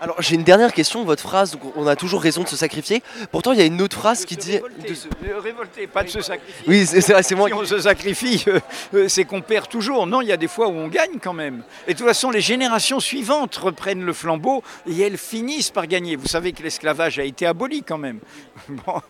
Alors 0.04 0.20
j'ai 0.20 0.34
une 0.34 0.44
dernière 0.44 0.74
question, 0.74 1.04
votre 1.04 1.22
phrase, 1.22 1.60
on 1.76 1.86
a 1.86 1.96
toujours 1.96 2.24
raison 2.24 2.42
de 2.42 2.48
se 2.48 2.56
sacrifier. 2.56 3.04
Pourtant 3.32 3.52
il 3.52 3.60
y 3.60 3.62
a 3.62 3.66
une 3.66 3.80
autre 3.84 3.96
phrase 3.98 4.26
qui 4.26 4.36
De 4.36 4.42
dit... 4.42 4.54
révolter, 4.54 4.90
de 4.90 4.96
se- 4.96 5.08
de 5.08 5.34
révolter, 5.40 5.86
pas 5.88 6.04
de 6.04 6.10
se 6.10 6.22
sacrifier. 6.22 6.64
Oui 6.68 6.88
c'est 6.88 7.02
c'est 7.02 7.14
vrai, 7.14 7.22
c'est 7.22 7.36
moi 7.36 7.48
Si 7.50 7.54
qui... 7.54 7.60
on 7.62 7.66
se 7.66 7.80
sacrifie, 7.82 8.44
euh, 8.48 8.60
euh, 8.96 9.08
c'est 9.08 9.26
qu'on 9.26 9.42
perd 9.42 9.68
toujours. 9.70 10.08
Non, 10.08 10.22
il 10.22 10.28
y 10.28 10.32
a 10.32 10.38
des 10.38 10.48
fois 10.48 10.70
où 10.70 10.72
on 10.72 10.88
gagne 10.88 11.20
quand 11.22 11.34
même. 11.34 11.62
Et 11.88 11.94
de 11.94 11.98
toute 12.00 12.08
façon, 12.08 12.32
les 12.32 12.42
générations 12.42 13.00
suivantes 13.00 13.56
reprennent 13.58 14.04
le 14.04 14.12
flambeau 14.14 14.64
et 14.90 15.00
elles 15.02 15.20
finissent 15.20 15.70
par 15.70 15.86
gagner. 15.86 16.16
Vous 16.16 16.28
savez 16.28 16.52
que 16.52 16.64
l'esclavage 16.64 17.20
a 17.20 17.24
été 17.24 17.46
aboli 17.46 17.84
quand 17.84 18.00
même. 18.00 18.20
Bon. 18.70 19.02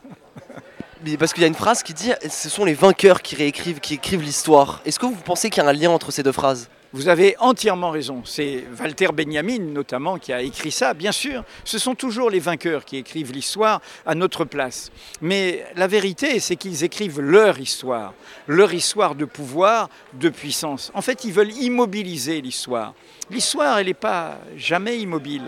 Mais 1.05 1.15
Parce 1.15 1.31
qu'il 1.33 1.41
y 1.41 1.45
a 1.45 1.47
une 1.47 1.55
phrase 1.55 1.83
qui 1.83 1.93
dit 1.93 2.11
ce 2.29 2.50
sont 2.50 2.65
les 2.65 2.73
vainqueurs 2.73 3.21
qui 3.21 3.35
réécrivent, 3.38 3.79
qui 3.79 3.93
écrivent 3.93 4.21
l'histoire. 4.23 4.81
Est-ce 4.85 5.00
que 5.00 5.05
vous 5.05 5.15
pensez 5.15 5.50
qu'il 5.50 5.63
y 5.63 5.65
a 5.65 5.69
un 5.69 5.73
lien 5.73 5.89
entre 5.89 6.11
ces 6.11 6.21
deux 6.21 6.33
phrases? 6.33 6.69
Vous 6.93 7.07
avez 7.07 7.38
entièrement 7.39 7.89
raison. 7.89 8.21
C'est 8.25 8.65
Walter 8.77 9.07
Benjamin 9.13 9.60
notamment 9.60 10.17
qui 10.17 10.33
a 10.33 10.41
écrit 10.41 10.71
ça. 10.71 10.93
Bien 10.93 11.13
sûr, 11.13 11.45
ce 11.63 11.77
sont 11.77 11.95
toujours 11.95 12.29
les 12.29 12.39
vainqueurs 12.39 12.83
qui 12.83 12.98
écrivent 12.98 13.31
l'histoire 13.31 13.81
à 14.05 14.13
notre 14.13 14.43
place. 14.43 14.91
Mais 15.21 15.65
la 15.75 15.88
vérité, 15.88 16.41
c'est 16.41 16.57
qu'ils 16.57 16.83
écrivent 16.83 17.21
leur 17.21 17.60
histoire, 17.60 18.13
leur 18.45 18.74
histoire 18.74 19.15
de 19.15 19.24
pouvoir, 19.24 19.89
de 20.13 20.27
puissance. 20.27 20.91
En 20.93 21.01
fait, 21.01 21.24
ils 21.24 21.31
veulent 21.31 21.53
immobiliser 21.53 22.41
l'histoire. 22.41 22.93
L'histoire, 23.29 23.79
elle 23.79 23.88
n'est 23.88 23.93
pas 23.93 24.39
jamais 24.57 25.00
immobile. 25.00 25.43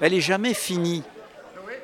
Elle 0.00 0.12
n'est 0.12 0.20
jamais 0.22 0.54
finie. 0.54 1.02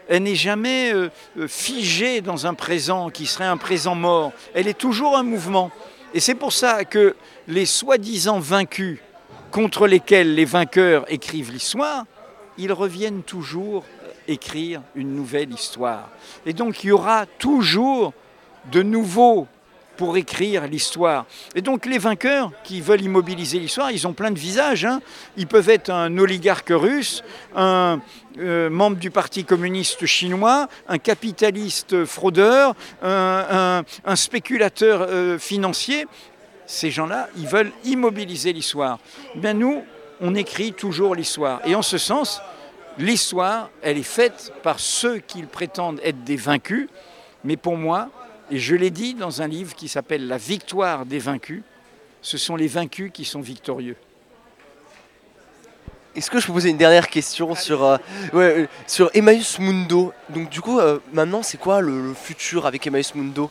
Elle 0.09 0.23
n'est 0.25 0.35
jamais 0.35 0.93
euh, 0.93 1.11
euh, 1.39 1.47
figée 1.49 2.21
dans 2.23 2.47
un 2.47 2.55
présent 2.55 3.11
qui 3.11 3.27
serait 3.27 3.45
un 3.45 3.57
présent 3.57 3.95
mort. 3.95 4.33
Elle 4.55 4.69
est 4.69 4.79
toujours 4.79 5.17
un 5.17 5.23
mouvement. 5.23 5.71
Et 6.15 6.21
c'est 6.21 6.35
pour 6.35 6.53
ça 6.53 6.85
que 6.85 7.17
les 7.49 7.67
soi-disant 7.67 8.39
vaincus 8.39 8.99
contre 9.51 9.87
lesquels 9.87 10.35
les 10.35 10.45
vainqueurs 10.45 11.11
écrivent 11.13 11.53
l'histoire, 11.53 12.05
ils 12.59 12.73
reviennent 12.73 13.23
toujours 13.23 13.85
écrire 14.29 14.83
une 14.95 15.15
nouvelle 15.15 15.53
histoire. 15.53 16.11
Et 16.47 16.53
donc 16.53 16.85
il 16.85 16.89
y 16.89 16.93
aura 16.93 17.27
toujours 17.27 18.13
de 18.71 18.83
nouveaux 18.83 19.47
pour 19.97 20.17
écrire 20.17 20.67
l'histoire. 20.67 21.27
Et 21.55 21.61
donc 21.63 21.87
les 21.87 21.99
vainqueurs 21.99 22.51
qui 22.65 22.81
veulent 22.81 23.03
immobiliser 23.03 23.59
l'histoire, 23.59 23.91
ils 23.91 24.07
ont 24.07 24.13
plein 24.13 24.31
de 24.31 24.39
visages. 24.39 24.85
hein. 24.85 25.01
Ils 25.37 25.47
peuvent 25.47 25.69
être 25.69 25.91
un 25.91 26.17
oligarque 26.19 26.71
russe, 26.71 27.23
un 27.55 28.01
euh, 28.39 28.71
membre 28.71 28.97
du 28.97 29.11
Parti 29.11 29.45
communiste 29.45 30.07
chinois, 30.07 30.69
un 30.89 30.99
capitaliste 30.99 32.05
fraudeur, 32.05 32.75
un, 33.03 33.83
spéculateur 34.15 35.07
euh, 35.09 35.39
financier. 35.39 36.07
Ces 36.67 36.91
gens-là, 36.91 37.29
ils 37.37 37.47
veulent 37.47 37.73
immobiliser 37.85 38.53
l'histoire. 38.53 38.99
Ben 39.35 39.59
nous, 39.59 39.83
on 40.21 40.35
écrit 40.35 40.73
toujours 40.73 41.15
l'histoire. 41.15 41.61
Et 41.67 41.75
en 41.75 41.83
ce 41.83 41.99
sens, 41.99 42.41
l'histoire, 42.97 43.69
elle 43.83 43.99
est 43.99 44.03
faite 44.03 44.53
par 44.63 44.81
ceux 44.81 45.19
qui 45.19 45.43
prétendent 45.43 46.01
être 46.03 46.25
des 46.25 46.37
vaincus. 46.37 46.89
Mais 47.45 47.57
pour 47.57 47.77
moi, 47.77 48.09
et 48.53 48.59
je 48.59 48.77
l'ai 48.77 48.91
dit 48.91 49.15
dans 49.15 49.41
un 49.41 49.49
livre 49.49 49.75
qui 49.75 49.89
s'appelle 49.89 50.29
La 50.29 50.37
victoire 50.37 51.07
des 51.07 51.19
vaincus, 51.19 51.63
ce 52.21 52.37
sont 52.37 52.55
les 52.55 52.69
vaincus 52.69 53.11
qui 53.13 53.25
sont 53.25 53.41
victorieux. 53.41 53.97
Est-ce 56.15 56.31
que 56.31 56.39
je 56.39 56.47
peux 56.47 56.53
poser 56.53 56.69
une 56.69 56.77
dernière 56.77 57.09
question 57.09 57.55
sur, 57.55 57.83
euh, 57.83 57.97
ouais, 58.35 58.59
euh, 58.59 58.67
sur 58.87 59.11
Emmaüs 59.15 59.59
Mundo? 59.59 60.13
Donc 60.29 60.51
du 60.51 60.61
coup, 60.61 60.79
euh, 60.79 60.99
maintenant, 61.15 61.43
c'est 61.43 61.57
quoi 61.57 61.81
le, 61.81 62.09
le 62.09 62.13
futur 62.13 62.67
avec 62.67 62.87
Emmaüs 62.87 63.15
Mundo? 63.15 63.51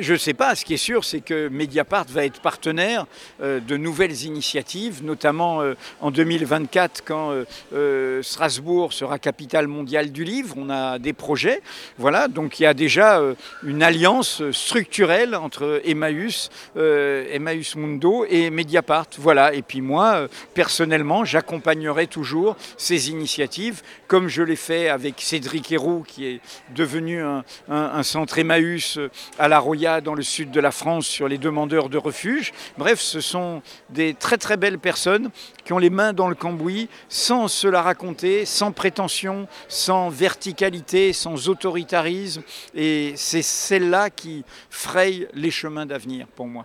Je 0.00 0.14
ne 0.14 0.18
sais 0.18 0.34
pas, 0.34 0.56
ce 0.56 0.64
qui 0.64 0.74
est 0.74 0.78
sûr, 0.78 1.04
c'est 1.04 1.20
que 1.20 1.46
Mediapart 1.48 2.06
va 2.08 2.24
être 2.24 2.40
partenaire 2.40 3.06
euh, 3.40 3.60
de 3.60 3.76
nouvelles 3.76 4.24
initiatives, 4.24 5.04
notamment 5.04 5.62
euh, 5.62 5.74
en 6.00 6.10
2024, 6.10 7.04
quand 7.04 7.32
euh, 7.72 8.22
Strasbourg 8.22 8.92
sera 8.92 9.20
capitale 9.20 9.68
mondiale 9.68 10.10
du 10.10 10.24
livre. 10.24 10.56
On 10.58 10.68
a 10.68 10.98
des 10.98 11.12
projets. 11.12 11.62
Voilà, 11.96 12.26
donc 12.26 12.58
il 12.58 12.64
y 12.64 12.66
a 12.66 12.74
déjà 12.74 13.20
une 13.62 13.84
alliance 13.84 14.42
structurelle 14.50 15.36
entre 15.36 15.80
Emmaüs, 15.84 16.50
Emmaüs 16.76 17.76
Mundo 17.76 18.24
et 18.28 18.50
Mediapart. 18.50 19.06
Voilà, 19.18 19.54
et 19.54 19.62
puis 19.62 19.80
moi, 19.80 20.26
personnellement, 20.54 21.24
j'accompagnerai 21.24 22.08
toujours 22.08 22.56
ces 22.76 23.10
initiatives, 23.10 23.82
comme 24.08 24.28
je 24.28 24.42
l'ai 24.42 24.56
fait 24.56 24.88
avec 24.88 25.20
Cédric 25.20 25.70
Héroux, 25.70 26.04
qui 26.06 26.26
est 26.26 26.40
devenu 26.74 27.22
un, 27.22 28.02
centre 28.02 28.38
Emmaüs 28.38 28.98
à 29.38 29.48
La 29.48 29.60
Dans 29.84 30.14
le 30.14 30.22
sud 30.22 30.50
de 30.50 30.60
la 30.60 30.70
France, 30.70 31.06
sur 31.06 31.28
les 31.28 31.36
demandeurs 31.36 31.90
de 31.90 31.98
refuge. 31.98 32.52
Bref, 32.78 33.00
ce 33.00 33.20
sont 33.20 33.60
des 33.90 34.14
très 34.14 34.38
très 34.38 34.56
belles 34.56 34.78
personnes 34.78 35.30
qui 35.62 35.74
ont 35.74 35.78
les 35.78 35.90
mains 35.90 36.14
dans 36.14 36.28
le 36.28 36.34
cambouis, 36.34 36.88
sans 37.10 37.48
se 37.48 37.68
la 37.68 37.82
raconter, 37.82 38.46
sans 38.46 38.72
prétention, 38.72 39.46
sans 39.68 40.08
verticalité, 40.08 41.12
sans 41.12 41.50
autoritarisme. 41.50 42.42
Et 42.74 43.12
c'est 43.16 43.42
celle-là 43.42 44.08
qui 44.08 44.42
fraye 44.70 45.28
les 45.34 45.50
chemins 45.50 45.84
d'avenir 45.84 46.28
pour 46.28 46.46
moi. 46.46 46.64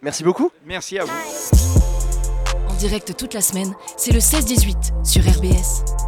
Merci 0.00 0.24
beaucoup. 0.24 0.50
Merci 0.64 0.98
à 0.98 1.04
vous. 1.04 1.12
En 2.66 2.74
direct 2.76 3.14
toute 3.14 3.34
la 3.34 3.42
semaine, 3.42 3.74
c'est 3.98 4.12
le 4.12 4.20
16-18 4.20 5.04
sur 5.04 5.22
RBS. 5.22 6.03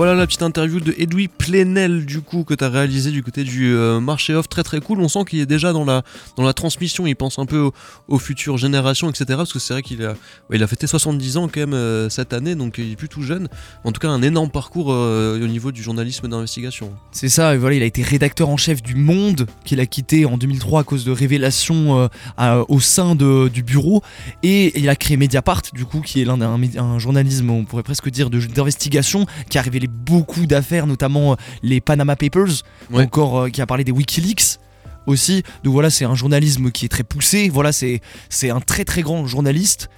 Voilà 0.00 0.14
la 0.14 0.26
petite 0.26 0.40
interview 0.40 0.80
de 0.80 0.94
Edoui 0.96 1.28
Plenel 1.28 2.06
du 2.06 2.22
coup 2.22 2.44
que 2.44 2.54
tu 2.54 2.64
as 2.64 2.70
réalisé 2.70 3.10
du 3.10 3.22
côté 3.22 3.44
du 3.44 3.66
euh, 3.66 4.00
marché 4.00 4.34
off 4.34 4.48
très 4.48 4.62
très 4.62 4.80
cool. 4.80 4.98
On 4.98 5.08
sent 5.08 5.26
qu'il 5.28 5.40
est 5.40 5.44
déjà 5.44 5.74
dans 5.74 5.84
la, 5.84 6.52
transmission, 6.54 7.06
il 7.06 7.14
pense 7.14 7.38
un 7.38 7.44
peu 7.44 7.70
aux, 8.08 8.18
futures 8.18 8.56
générations 8.56 9.10
etc. 9.10 9.26
Parce 9.36 9.52
que 9.52 9.58
c'est 9.58 9.74
vrai 9.74 9.82
qu'il 9.82 10.02
a, 10.02 10.14
il 10.50 10.62
a 10.62 10.66
fêté 10.66 10.86
70 10.86 11.36
ans 11.36 11.48
quand 11.48 11.60
même 11.60 11.74
euh, 11.74 12.08
cette 12.08 12.32
année 12.32 12.54
donc 12.54 12.78
il 12.78 12.92
est 12.92 12.96
plus 12.96 13.10
tout 13.10 13.20
jeune. 13.20 13.48
En 13.84 13.92
tout 13.92 14.00
cas 14.00 14.08
un 14.08 14.22
énorme 14.22 14.48
parcours 14.48 14.90
euh, 14.90 15.38
au 15.38 15.46
niveau 15.46 15.70
du 15.70 15.82
journalisme 15.82 16.28
d'investigation. 16.28 16.94
C'est 17.12 17.28
ça, 17.28 17.54
il 17.54 17.82
a 17.82 17.84
été 17.84 18.02
rédacteur 18.02 18.48
en 18.48 18.56
chef 18.56 18.82
du 18.82 18.94
Monde, 18.94 19.48
qu'il 19.66 19.80
a 19.80 19.86
quitté 19.86 20.24
en 20.24 20.38
2003 20.38 20.80
à 20.80 20.84
cause 20.84 21.04
de 21.04 21.12
révélations 21.12 22.08
au 22.38 22.80
sein 22.80 23.14
du 23.14 23.62
bureau, 23.62 24.02
et 24.42 24.80
il 24.80 24.88
a 24.88 24.96
créé 24.96 25.18
Mediapart, 25.18 25.62
du 25.74 25.84
coup, 25.84 26.00
qui 26.00 26.22
est 26.22 26.24
l'un 26.24 26.38
mé- 26.38 26.78
un 26.78 26.98
journalisme, 26.98 27.50
on 27.50 27.64
pourrait 27.66 27.82
presque 27.82 28.08
dire, 28.08 28.30
d'investigation, 28.30 29.26
qui 29.50 29.58
a 29.58 29.62
révélé 29.62 29.89
beaucoup 29.90 30.46
d'affaires, 30.46 30.86
notamment 30.86 31.32
euh, 31.32 31.36
les 31.62 31.80
Panama 31.80 32.16
Papers, 32.16 32.62
Ouais. 32.90 33.04
encore 33.04 33.40
euh, 33.40 33.48
qui 33.50 33.60
a 33.60 33.66
parlé 33.66 33.84
des 33.84 33.92
Wikileaks 33.92 34.58
aussi. 35.06 35.42
Donc 35.64 35.72
voilà, 35.74 35.90
c'est 35.90 36.04
un 36.04 36.14
journalisme 36.14 36.70
qui 36.70 36.86
est 36.86 36.88
très 36.88 37.02
poussé, 37.02 37.48
voilà, 37.48 37.72
c'est 37.72 38.00
c'est 38.28 38.50
un 38.50 38.60
très 38.60 38.84
très 38.84 39.02
grand 39.02 39.26
journaliste. 39.26 39.88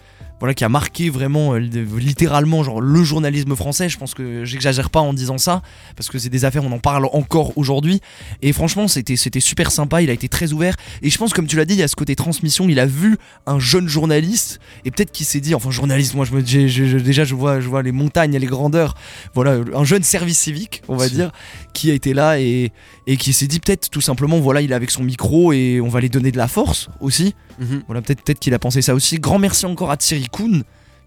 Voilà, 0.42 0.54
qui 0.54 0.64
a 0.64 0.68
marqué 0.68 1.08
vraiment 1.08 1.54
euh, 1.54 1.58
littéralement 1.60 2.64
genre 2.64 2.80
le 2.80 3.04
journalisme 3.04 3.54
français. 3.54 3.88
Je 3.88 3.96
pense 3.96 4.12
que 4.12 4.44
j'exagère 4.44 4.90
pas 4.90 4.98
en 4.98 5.12
disant 5.12 5.38
ça 5.38 5.62
parce 5.94 6.08
que 6.08 6.18
c'est 6.18 6.30
des 6.30 6.44
affaires, 6.44 6.64
on 6.64 6.72
en 6.72 6.80
parle 6.80 7.06
encore 7.12 7.56
aujourd'hui. 7.56 8.00
Et 8.42 8.52
franchement, 8.52 8.88
c'était 8.88 9.14
super 9.14 9.70
sympa. 9.70 10.02
Il 10.02 10.10
a 10.10 10.12
été 10.12 10.28
très 10.28 10.52
ouvert. 10.52 10.74
Et 11.00 11.10
je 11.10 11.16
pense, 11.16 11.32
comme 11.32 11.46
tu 11.46 11.56
l'as 11.56 11.64
dit, 11.64 11.74
il 11.74 11.78
y 11.78 11.84
a 11.84 11.86
ce 11.86 11.94
côté 11.94 12.16
transmission. 12.16 12.68
Il 12.68 12.80
a 12.80 12.86
vu 12.86 13.18
un 13.46 13.60
jeune 13.60 13.86
journaliste 13.86 14.58
et 14.84 14.90
peut-être 14.90 15.12
qu'il 15.12 15.26
s'est 15.26 15.38
dit, 15.38 15.54
enfin 15.54 15.70
journaliste, 15.70 16.14
moi 16.14 16.24
je 16.24 16.32
me 16.32 16.42
déjà 16.42 17.22
je 17.22 17.34
vois 17.36 17.60
je 17.60 17.68
vois 17.68 17.82
les 17.82 17.92
montagnes 17.92 18.34
et 18.34 18.40
les 18.40 18.48
grandeurs. 18.48 18.96
Voilà, 19.36 19.60
un 19.72 19.84
jeune 19.84 20.02
service 20.02 20.40
civique, 20.40 20.82
on 20.88 20.96
va 20.96 21.08
dire, 21.08 21.30
qui 21.72 21.88
a 21.88 21.94
été 21.94 22.14
là 22.14 22.40
et 22.40 22.72
et 23.06 23.16
qui 23.16 23.32
s'est 23.32 23.46
dit 23.46 23.60
peut-être 23.60 23.90
tout 23.90 24.00
simplement, 24.00 24.40
voilà, 24.40 24.60
il 24.60 24.72
est 24.72 24.74
avec 24.74 24.90
son 24.90 25.04
micro 25.04 25.52
et 25.52 25.80
on 25.80 25.88
va 25.88 26.00
lui 26.00 26.10
donner 26.10 26.32
de 26.32 26.38
la 26.38 26.48
force 26.48 26.88
aussi. 27.00 27.36
Mhm. 27.58 27.82
Voilà, 27.86 28.02
peut-être 28.02 28.38
qu'il 28.38 28.54
a 28.54 28.58
pensé 28.58 28.82
ça 28.82 28.94
aussi. 28.94 29.18
Grand 29.18 29.38
merci 29.38 29.66
encore 29.66 29.90
à 29.90 29.96
Thierry 29.96 30.28
Kuhn 30.30 30.62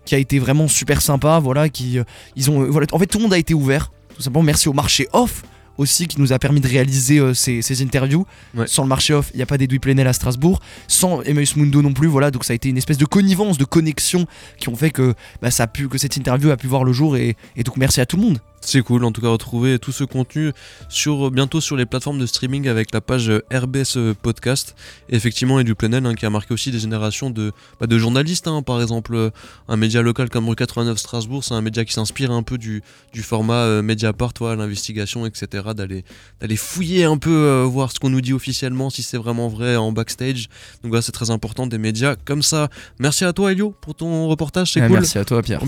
qui 0.06 0.16
a 0.16 0.18
été 0.18 0.40
vraiment 0.40 0.68
super 0.68 1.02
sympa. 1.02 1.40
Voilà, 1.40 1.70
qui 1.70 2.00
euh, 2.00 2.04
ils 2.36 2.50
ont 2.50 2.62
euh, 2.62 2.68
voilà, 2.68 2.88
en 2.92 3.00
fait 3.00 3.08
tout 3.08 3.18
le 3.18 3.24
monde 3.24 3.34
a 3.34 3.38
été 3.38 3.54
ouvert. 3.54 3.92
Tout 4.16 4.22
simplement, 4.22 4.44
merci 4.44 4.70
au 4.70 4.74
marché 4.74 5.08
off 5.14 5.44
aussi 5.78 6.08
qui 6.08 6.22
nous 6.22 6.32
a 6.32 6.40
permis 6.40 6.62
de 6.62 6.68
réaliser 6.68 7.20
euh, 7.20 7.34
ces, 7.34 7.62
ces 7.62 7.82
interviews. 7.82 8.26
Ouais. 8.56 8.66
Sans 8.68 8.84
le 8.84 8.88
marché 8.88 9.14
off, 9.14 9.30
il 9.34 9.38
n'y 9.38 9.44
a 9.44 9.46
pas 9.46 9.58
d'Edoui 9.58 9.80
Plenel 9.80 10.08
à 10.08 10.14
Strasbourg. 10.14 10.62
Sans 10.88 11.22
Emmaüs 11.24 11.56
Mundo 11.58 11.82
non 11.82 11.94
plus. 11.94 12.08
Voilà, 12.08 12.32
donc 12.32 12.46
ça 12.46 12.54
a 12.54 12.56
été 12.56 12.70
une 12.70 12.78
espèce 12.78 12.98
de 12.98 13.06
connivence, 13.06 13.58
de 13.58 13.66
connexion 13.66 14.26
qui 14.58 14.70
ont 14.70 14.76
fait 14.76 14.92
que 14.92 15.14
bah, 15.42 15.52
ça 15.52 15.64
a 15.64 15.68
pu 15.68 15.90
que 15.90 15.98
cette 15.98 16.16
interview 16.16 16.50
a 16.50 16.58
pu 16.58 16.68
voir 16.68 16.84
le 16.84 16.94
jour 16.94 17.18
et, 17.18 17.36
et 17.56 17.64
donc 17.64 17.78
merci 17.78 18.00
à 18.00 18.06
tout 18.06 18.16
le 18.16 18.24
monde. 18.24 18.40
C'est 18.66 18.82
cool, 18.82 19.06
en 19.06 19.12
tout 19.12 19.22
cas, 19.22 19.28
retrouver 19.30 19.78
tout 19.80 19.92
ce 19.92 20.04
contenu 20.04 20.52
sur, 20.90 21.30
bientôt 21.32 21.62
sur 21.62 21.76
les 21.76 21.86
plateformes 21.86 22.20
de 22.20 22.26
streaming 22.26 22.68
avec 22.68 22.94
la 22.94 23.00
page 23.02 23.30
euh, 23.30 23.44
RBS 23.54 23.98
euh, 23.98 24.14
Podcast. 24.20 24.76
Et 25.10 25.16
effectivement, 25.16 25.60
Edu 25.60 25.76
Plenel 25.76 26.06
hein, 26.06 26.16
qui 26.16 26.26
a 26.26 26.30
marqué 26.30 26.54
aussi 26.54 26.72
des 26.72 26.80
générations 26.80 27.30
de, 27.30 27.52
bah, 27.80 27.88
de 27.88 27.98
journalistes. 27.98 28.48
hein. 28.48 28.62
Par 28.64 28.82
exemple, 28.82 29.14
euh, 29.16 29.30
un 29.68 29.78
média 29.78 30.02
local 30.02 30.30
comme 30.30 30.50
Rue 30.50 30.56
89 30.56 30.98
Strasbourg, 30.98 31.44
c'est 31.44 31.54
un 31.54 31.62
média 31.62 31.86
qui 31.86 31.94
s'inspire 31.94 32.32
un 32.32 32.42
peu 32.44 32.58
du, 32.58 32.82
du 33.14 33.22
format 33.22 33.54
euh, 33.66 33.82
Mediapart, 33.82 34.34
l'investigation, 34.42 35.26
etc. 35.26 35.64
D'aller 35.76 36.04
d'aller 36.42 36.56
fouiller 36.58 37.04
un 37.06 37.18
peu, 37.18 37.30
euh, 37.32 37.64
voir 37.64 37.92
ce 37.92 38.00
qu'on 38.00 38.10
nous 38.10 38.22
dit 38.22 38.34
officiellement, 38.34 38.90
si 38.90 39.04
c'est 39.04 39.18
vraiment 39.18 39.48
vrai 39.48 39.76
en 39.76 39.92
backstage. 39.92 40.50
Donc 40.84 40.90
voilà, 40.90 41.02
c'est 41.02 41.12
très 41.12 41.30
important 41.30 41.68
des 41.68 41.78
médias 41.78 42.16
comme 42.26 42.42
ça. 42.42 42.70
Merci 43.00 43.26
à 43.26 43.34
toi, 43.34 43.52
Elio, 43.52 43.76
pour 43.82 43.94
ton 43.96 44.28
reportage, 44.28 44.74
c'est 44.74 44.82
Ah, 44.82 44.88
cool. 44.88 44.98
Merci 44.98 45.18
à 45.20 45.26
toi, 45.26 45.42
Pierre. 45.44 45.60